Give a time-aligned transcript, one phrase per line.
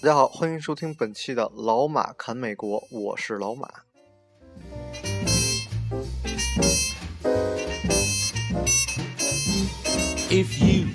[0.00, 3.68] 大家好，欢迎收听本期的老马侃美国，我是老马。
[10.30, 10.86] If you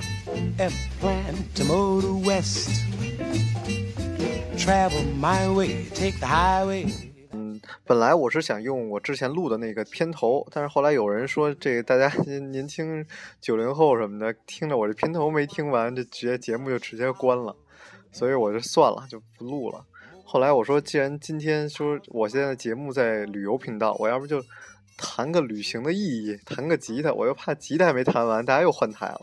[0.58, 0.72] ever
[1.02, 2.70] plan to motor west,
[4.58, 6.90] travel my way, take the highway.
[7.34, 13.06] 嗯，本来我是想用我之前录的那个片头，但是后来有人说，这个大家 年轻
[13.42, 17.54] 九零后什么的，听着我这片头没听完，这直接节目就直接关了。
[18.14, 19.84] 所以我就算了，就不录了。
[20.24, 24.42] 后来我说，既然今天说我现在节目在旅游频道，我要不就
[24.96, 27.12] 谈个旅行的意义，弹个吉他。
[27.12, 29.22] 我又怕吉他还没弹完，大家又换台了。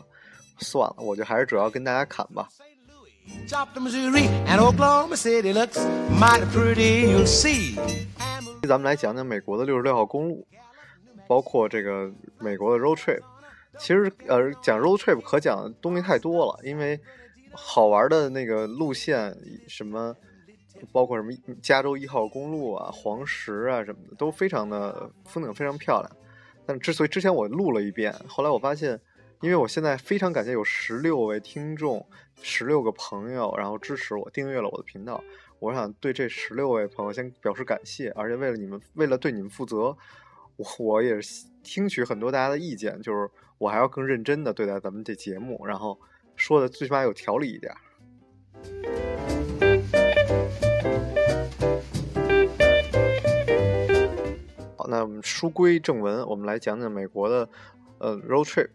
[0.59, 2.49] 算了，我就还是主要跟大家侃吧。
[8.67, 10.45] 咱们来讲讲美国的六十六号公路，
[11.27, 13.21] 包括这个美国的 road trip。
[13.79, 16.99] 其实呃，讲 road trip 可讲的东西太多了，因为。
[17.51, 19.35] 好玩的那个路线，
[19.67, 20.15] 什么
[20.91, 26.11] 包括什么加州一号公路啊、黄石啊什么的，都非常的风景非常漂亮。
[26.65, 28.99] 但之所以之前我录了一遍，后来我发现，
[29.41, 32.05] 因为我现在非常感谢有十六位听众、
[32.41, 35.21] 十六个朋友，然后支持我订阅了我的频道。
[35.59, 39.95] 我想对这十六位朋友先表示感谢，而且为了你们，为了对你们负责，
[40.55, 41.19] 我我也
[41.61, 45.99] 听取很多大家的意见，就是我还要更认真的对待咱们这节目，然后。
[46.35, 47.73] 说的最起码有条理一点。
[54.75, 57.47] 好，那我们书归正文，我们来讲讲美国的
[57.99, 58.69] 呃 road trip。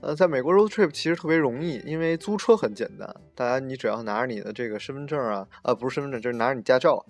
[0.00, 3.12] 呃，在美国 road trip 其实特别容易，因为租车很简单。
[3.34, 7.04] 大家你只要拿着你的这个身份证啊，呃，不是身份证，就是拿着你驾照，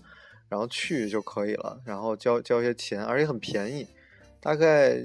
[0.49, 1.81] 然后去就可以了。
[1.85, 3.87] 然后交交一些钱，而且很便宜。
[4.41, 4.99] 大概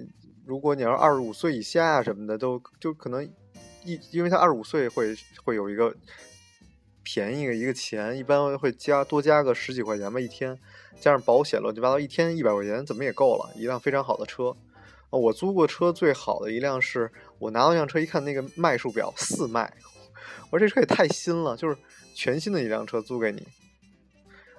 [0.45, 3.29] 如果你要是二十五岁以下什么的，都就可能。
[3.85, 5.95] 一，因为他二十五岁会会有一个
[7.03, 10.57] 便宜的一个钱，一般会加多加个十几块钱吧一天，
[10.99, 13.51] 加上保险乱七八糟，一天一百块钱怎么也够了。
[13.55, 14.55] 一辆非常好的车，
[15.09, 19.73] 我租过车最好的一辆是我拿到辆车一看那个迈数表四迈，
[20.49, 21.75] 我说这车也太新了，就是
[22.15, 23.47] 全新的一辆车租给你。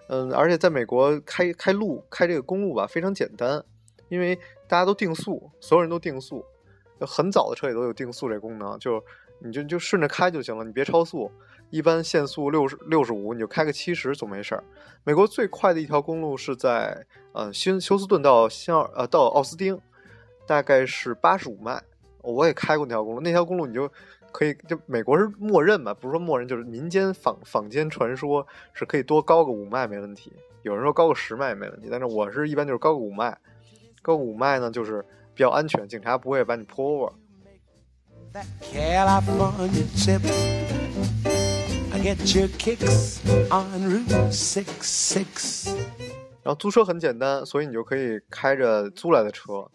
[0.08, 3.64] 嗯，而且在美国开开路开这个公路吧非常简单，
[4.10, 4.36] 因为
[4.68, 6.44] 大家都定速，所有人都定速。
[7.04, 9.02] 很早的车也都有定速这功能，就
[9.40, 11.30] 你就就顺着开就行了，你别超速。
[11.70, 14.62] 一般限速六十六十五，你就开个七十总没事儿。
[15.02, 19.80] 美国最快的一条公路是在呃休休斯顿到新奥呃到奥斯汀，
[20.46, 21.82] 大概是八十五迈。
[22.22, 23.90] 我也开过那条公路，那条公路你就
[24.30, 30.32] 可以就美国是默认嘛，不是说默认，就是民间坊坊间传说是可以多高个五迈没问题。
[30.62, 33.36] 有人说高个十迈也没问题，但是我是一般就是高个五迈，
[34.00, 35.04] 高个五迈呢就是。
[35.34, 37.12] 比较安全，警察不会把你 pull over。
[46.42, 49.70] 然后租车很简单，所以你就可以开着租来的车，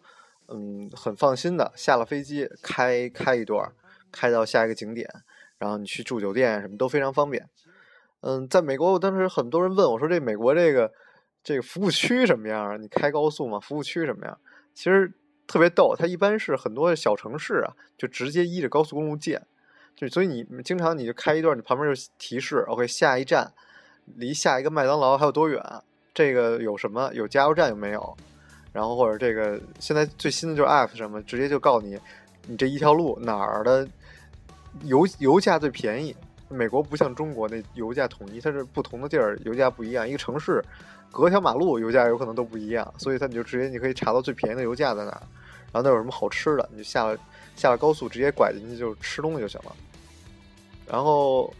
[0.48, 3.72] 嗯，很放心的下了飞机开开一段，
[4.12, 5.10] 开到下一个景点，
[5.58, 7.50] 然后你去住酒店什么都非常方便。
[8.22, 10.92] 嗯，在美国，我当时很多人问我说：“这美国这个
[11.44, 12.78] 这个服务区什么样啊？
[12.78, 13.60] 你开高速吗？
[13.60, 14.38] 服务区什么样？”
[14.76, 15.14] 其实。
[15.50, 19.42] 特别逗，它一般是很多小城市啊，就直接依着高速公路建，
[19.96, 23.52] 就所以你经常你就开一段，你旁边就提示，OK，下一站
[24.06, 25.60] 离下一个麦当劳还有多远？
[26.14, 27.10] 这个有什么？
[27.16, 28.18] 有加油站有没有？
[28.72, 31.98] 然后或者这个现在最新的就是 App 什么，直接就告诉你，
[32.46, 33.88] 你这一条路哪儿的
[34.84, 36.16] 油油价最便宜。
[36.52, 40.64] 美国不像中国那油价统一，它是不同的地儿油价不一样，一个城市
[41.12, 45.22] 隔条马路油价有可能都不一样，所以它你就直接你可以查到最便宜的油价在哪儿。
[45.72, 47.18] 然后那有什么好吃的，你就下了
[47.56, 49.76] 下了高速，直接拐进去就吃东西就行了。
[50.88, 51.54] 然后，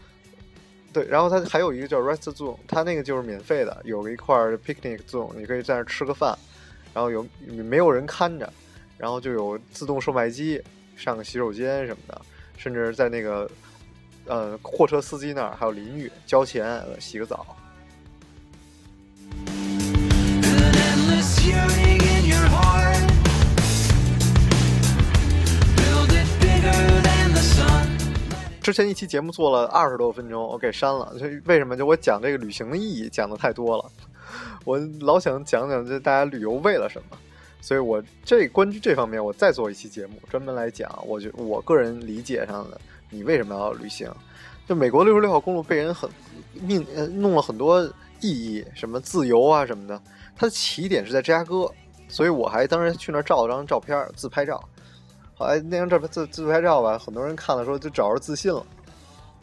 [0.92, 6.36] 对，然后它还有一个叫 Rest Zone，它那个就是免费的，有一块 Picnic Zone，你可以在那吃个饭，
[6.92, 8.52] 然后有没有人看着，
[8.98, 10.60] 然后就有自动售卖机，
[10.96, 12.20] 上个洗手间什么的，
[12.56, 13.48] 甚至在那个
[14.26, 17.46] 呃货车司机那儿还有淋浴，交钱洗个澡。
[28.70, 31.12] 之前一期节目做了二十多分钟，我给删了。
[31.18, 31.76] 就为什么？
[31.76, 33.84] 就我讲这个旅行的意义讲的太多了，
[34.64, 37.18] 我老想讲讲这大家旅游为了什么。
[37.60, 40.88] 所以我这关于这方面，我再做一期节目，专门来讲。
[41.04, 42.80] 我觉我个人理解上的，
[43.10, 44.08] 你为什么要旅行？
[44.68, 46.08] 就美国六十六号公路被人很
[46.54, 47.82] 命呃弄了很多
[48.20, 50.00] 意义，什么自由啊什么的。
[50.36, 51.68] 它的起点是在芝加哥，
[52.06, 54.62] 所以我还当时去那儿照了张照片自拍照。
[55.40, 58.62] 后来那张照片自自拍照吧，很多人看了说就找着自信了。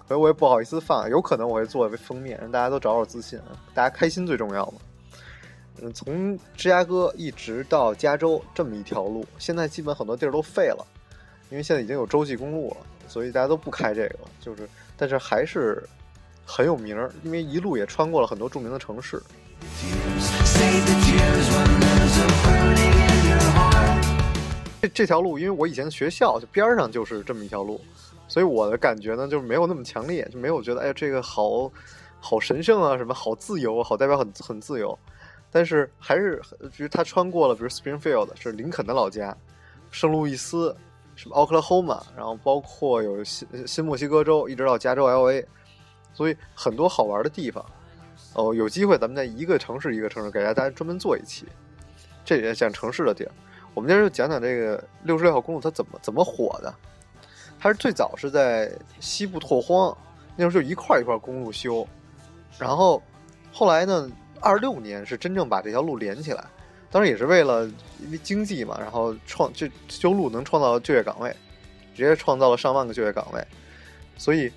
[0.08, 3.40] 所以我也不好意思放，有可能我会做一封面，让大家都找找自信，
[3.74, 4.74] 大家开心最重要嘛。
[5.82, 10.86] 嗯，从芝加哥一直到加州这么一条路，现在基本很多地儿都废了，
[11.50, 12.78] 因为现在已经有洲际公路了，
[13.08, 14.30] 所以大家都不开这个了。
[14.40, 15.84] 就是，但是还是
[16.46, 19.20] 很有名，因为一路也穿过了很多著名的城市。
[24.82, 27.80] 这这条路，因为我以前学校就边上就是这么一条路。
[28.30, 31.72] 所以我的感觉呢，就是没有那么强烈，就没有觉得哎这个好，
[32.20, 34.98] 好神圣啊，什么好自由，好代表很很自由。
[35.50, 36.42] 但是还是，
[36.76, 39.36] 比如他穿过了，比如 Springfield 是林肯的老家，
[39.92, 40.76] 圣路易斯，
[41.16, 45.46] 什么 Oklahoma，然后包括有新新墨西哥州，一直到加州 LA，
[46.14, 47.66] 所以很多好玩的地方。
[48.34, 51.46] 哦，有机会咱们在一个城市一个城市给大家专门做一期，
[52.26, 53.32] 这也讲城市的地儿。
[53.78, 56.74] 我们今儿就讲讲这个六十六号公路它怎么怎么火的。
[57.60, 59.96] 它是最早是在西部拓荒，
[60.36, 61.88] 那时候就一块一块公路修，
[62.58, 63.00] 然后
[63.54, 64.10] 后来呢，
[64.42, 66.44] 二六年是真正把这条路连起来，
[66.90, 67.66] 当然也是为了
[68.00, 71.30] 因为经济嘛，然后创就修路能创造就业岗位，
[71.94, 73.46] 直接创造了上万个就业岗位，
[74.18, 74.52] 所以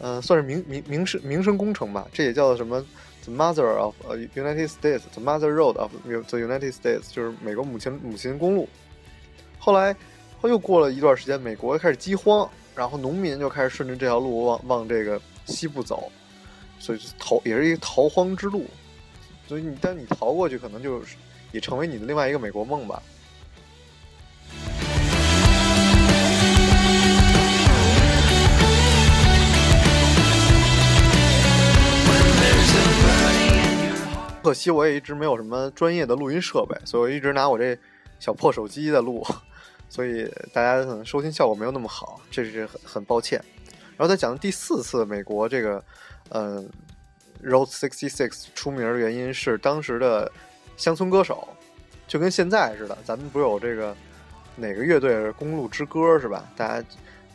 [0.00, 2.84] 嗯，算是民民民生民生工程吧，这也叫什么
[3.24, 3.94] The Mother of
[4.34, 8.68] United States，The Mother Road of the United States，就是美国母亲母亲公路，
[9.58, 9.96] 后来。
[10.40, 16.12] 后又过了一段时间，美国开始饥荒，然后农民就开始顺着这条路往往这个西部走，
[16.78, 18.64] 所以逃也是一个逃荒之路。
[19.48, 21.16] 所以你，但你逃过去，可能就是
[21.50, 23.02] 也成为你的另外一个美国梦吧。
[34.42, 37.78] 可惜我也一直没有什么专业的录音设备，所以我一直拿我这
[38.18, 39.24] 小破手机在录。
[39.90, 43.42] 所以大家可能收听效果没有那么好，这是很很抱歉。
[43.96, 45.82] 然后再讲的第四次美国这个，
[46.28, 46.68] 嗯
[47.42, 50.30] ，Road Sixty Six 出名的原因是当时的
[50.76, 51.48] 乡村歌手，
[52.06, 53.96] 就跟现在似的，咱们不有这个
[54.56, 56.44] 哪个乐队公路之歌是吧？
[56.54, 56.86] 大家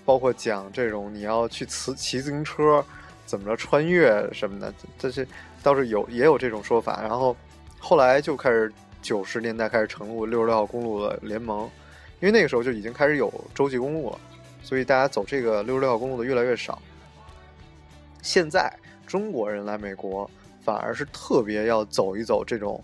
[0.06, 2.86] 包括讲这种你要去骑骑自行车
[3.26, 5.28] 怎么着穿越什么的，这些
[5.64, 7.02] 倒是有也有这种说法。
[7.02, 7.36] 然后
[7.80, 8.72] 后来就开始
[9.02, 11.68] 九十年代开始成立六十六号公路的联盟。
[12.20, 14.20] 因为那个时候就已经开始有洲际公路了，
[14.62, 16.82] 所以大家走这个六十六号公路的越来越少。
[18.22, 18.74] 现在
[19.06, 20.30] 中国人来美国
[20.62, 22.82] 反而是特别要走一走这种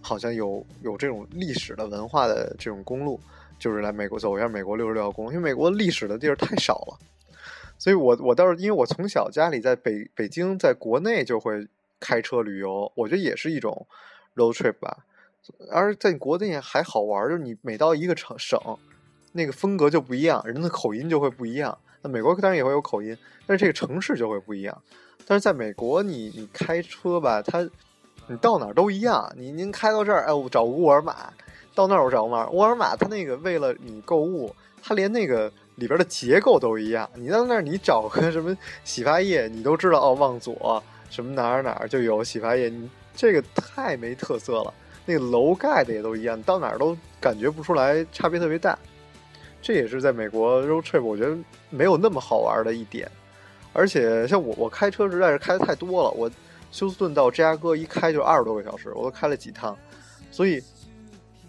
[0.00, 3.18] 好像有有这种历史的文化的这种公路，
[3.58, 6.96] 就是来美国走一下美国六十六号公路，因为美国历史的地儿太少了。
[7.76, 11.66] 所以我我倒是因为我从小家里在北北京，在国内就会
[12.00, 13.86] 开车旅游，我觉得也是一种
[14.34, 15.04] road trip 吧。
[15.70, 18.58] 而在国内还好玩，就是你每到一个城省，
[19.32, 21.76] 那个风格就不一样，人的口音就会不一样。
[22.02, 23.16] 那美国当然也会有口音，
[23.46, 24.82] 但是这个城市就会不一样。
[25.26, 27.68] 但是在美国，你你开车吧，它
[28.26, 29.32] 你到哪儿都一样。
[29.36, 31.32] 你您开到这儿，哎，我找沃尔玛，
[31.74, 32.50] 到那儿我找沃尔玛。
[32.50, 37.08] 沃尔玛它那个为了你购物，它连那个里边的结构都一样。
[37.14, 42.70] 你到那儿你找个什么洗发液，你都知道哦，往左什么哪儿哪儿就有洗发液。
[42.70, 44.72] 你这个太没特色了。
[45.06, 48.78] 那个楼盖的也都一样，到哪儿都感觉不出来差别特别大。
[49.60, 51.36] 这也是在美国 road trip 我觉得
[51.68, 53.10] 没有那么好玩的一点。
[53.72, 56.10] 而且像我，我开车实在是开的太多了。
[56.12, 56.30] 我
[56.70, 59.76] 休斯顿到芝加哥一开就二十多个小时，我都开了几趟。
[60.30, 60.62] 所以，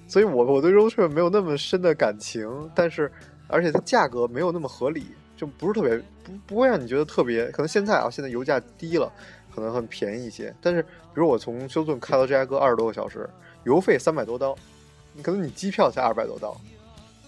[0.08, 2.50] 所以我我对 road trip 没有那么深的感情。
[2.74, 3.12] 但是，
[3.48, 7.46] 而且它价格没有那么合理，就不是特别不不会让你觉得特别。
[7.52, 9.12] 可能现在啊，现在油价低了。
[9.54, 13.30] 可能很便宜一些，但是比如我从休斯顿开到芝加哥二十多个小时，
[13.66, 14.56] 油费三百多刀，
[15.14, 16.56] 你可能你机票才二百多刀，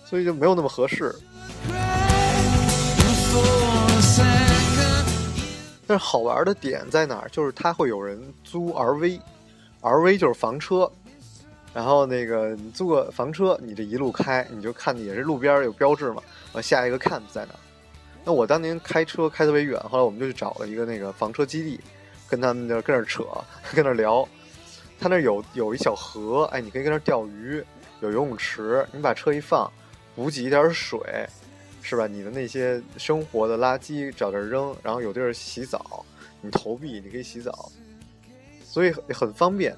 [0.05, 1.13] 所以就没有那么合适。
[5.85, 7.27] 但是好玩的点在哪儿？
[7.29, 10.89] 就是它会有人租 RV，RV 就是房车，
[11.73, 17.55] 然后那个你租个房车，你这一路开，你就看也是路边有标志嘛，我下一个 camp 在哪？
[18.23, 21.77] 那我当年开车开特别远，后来我们就去找了一个那个房车基地。
[22.33, 23.23] 跟他们就跟那扯，
[23.75, 24.27] 跟那聊，
[24.99, 27.63] 他那有有一小河，哎，你可以跟那钓鱼，
[28.01, 29.71] 有游泳池，你把车一放，
[30.15, 30.99] 补给一点水，
[31.83, 32.07] 是吧？
[32.07, 36.03] 你的那些生活的垃圾找地儿扔，然后有地儿洗澡，
[36.41, 37.71] 你投币你可以洗澡，
[38.63, 39.77] 所以很方便。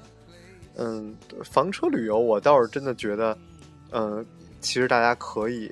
[0.76, 3.36] 嗯，房车旅游我倒是真的觉得，
[3.90, 4.24] 嗯，
[4.62, 5.70] 其实大家可以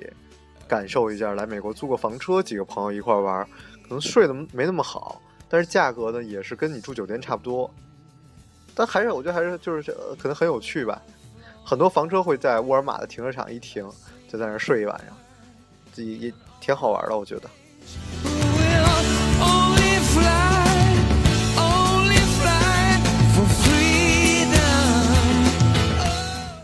[0.67, 3.43] 感受一下，来美国租个房车，几个朋友一块玩，
[3.81, 5.19] 可能睡得没那么好。
[5.47, 7.71] 但是价格呢，也是跟你住酒店差不多，
[8.73, 11.01] 但还是我觉得还是就是可能很有趣吧。
[11.63, 13.87] 很多房车会在沃尔玛的停车场一停，
[14.27, 15.15] 就在那儿睡一晚上，
[15.93, 17.49] 自己也挺好玩的，我觉得。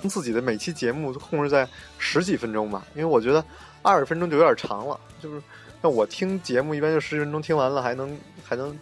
[0.09, 1.65] 自己的每期节目控制在
[1.97, 3.43] 十几分钟吧，因为我觉得
[3.81, 5.41] 二十分钟就有点长了，就是。
[5.81, 8.77] 那我听节目一般就十几分钟听完了，还能还能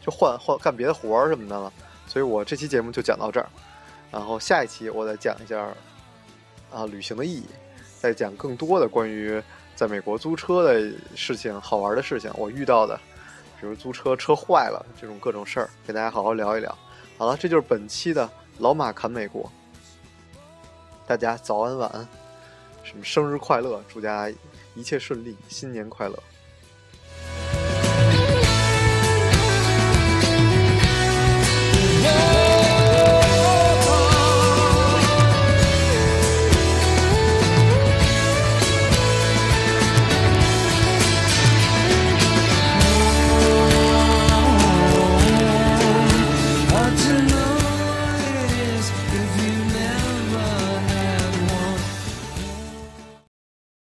[0.00, 1.72] 就换换干别的活儿什么的了。
[2.06, 3.48] 所以我这期节目就讲到这儿，
[4.10, 5.66] 然后下一期我再讲一下
[6.70, 7.46] 啊旅行的意义，
[7.98, 9.42] 再讲更多的关于
[9.74, 13.00] 在美国租车的事情、好玩的事情，我遇到的，
[13.58, 16.76] 比如租车车坏了这种各种事儿，给大家好好聊一聊。
[17.16, 18.28] 好了，这就是本期的
[18.58, 19.50] 老马侃美国。
[21.06, 22.06] 大家早安晚安，
[22.82, 24.36] 什么生日快乐，祝大家
[24.74, 26.22] 一切顺利，新年快乐。